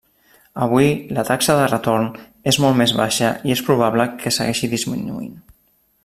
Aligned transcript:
Avui 0.65 0.87
la 1.17 1.25
taxa 1.27 1.57
de 1.59 1.67
retorn 1.73 2.07
és 2.53 2.59
molt 2.65 2.79
més 2.81 2.93
baixa 3.03 3.29
i 3.49 3.55
és 3.59 3.63
probable 3.71 4.07
que 4.23 4.33
segueixi 4.39 4.71
disminuint. 4.77 5.33